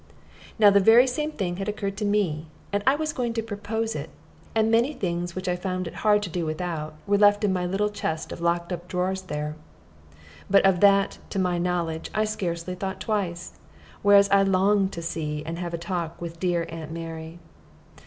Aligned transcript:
Now 0.57 0.71
the 0.71 0.79
very 0.79 1.05
same 1.05 1.31
thing 1.31 1.57
had 1.57 1.69
occurred 1.69 1.95
to 1.97 2.05
me, 2.05 2.47
and 2.73 2.81
I 2.87 2.95
was 2.95 3.13
going 3.13 3.33
to 3.33 3.43
propose 3.43 3.93
it; 3.93 4.09
and 4.55 4.71
many 4.71 4.93
things 4.95 5.35
which 5.35 5.47
I 5.47 5.55
found 5.55 5.85
it 5.85 5.93
hard 6.01 6.23
to 6.23 6.29
do 6.31 6.43
without 6.43 6.95
were 7.05 7.19
left 7.19 7.43
in 7.43 7.53
my 7.53 7.67
little 7.67 7.91
chest 7.91 8.31
of 8.31 8.41
locked 8.41 8.73
up 8.73 8.87
drawers 8.87 9.21
there. 9.21 9.55
But 10.49 10.65
of 10.65 10.79
that, 10.79 11.19
to 11.29 11.37
my 11.37 11.59
knowledge, 11.59 12.09
I 12.15 12.25
scarcely 12.25 12.73
thought 12.73 12.99
twice; 12.99 13.59
whereas 14.01 14.27
I 14.31 14.41
longed 14.41 14.91
to 14.93 15.03
see 15.03 15.43
and 15.45 15.59
have 15.59 15.71
a 15.75 15.77
talk 15.77 16.19
with 16.19 16.39
dear 16.39 16.65
"Aunt 16.69 16.91
Mary." 16.91 17.37